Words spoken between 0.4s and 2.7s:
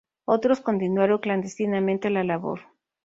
continuaron clandestinamente la labor.